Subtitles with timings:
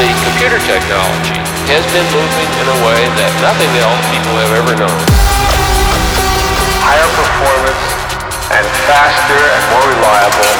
[0.00, 1.36] The computer technology
[1.68, 5.00] has been moving in a way that nothing else people have ever known.
[6.80, 7.84] Higher performance
[8.48, 10.52] and faster and more reliable.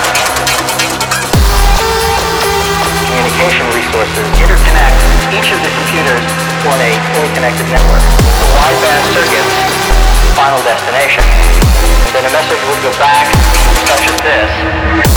[3.08, 5.00] Communication resources interconnect
[5.32, 6.28] each of the computers
[6.68, 8.04] on a fully connected network.
[8.44, 9.56] The wideband circuits,
[10.36, 11.24] final destination.
[11.24, 13.24] And then a message will go back,
[13.88, 15.09] such as this.